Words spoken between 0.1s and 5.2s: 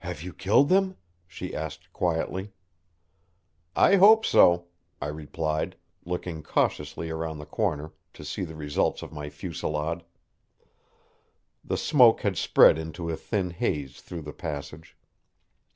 you killed them?" she asked quietly. "I hope so," I